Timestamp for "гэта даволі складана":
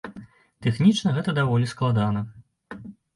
1.17-2.25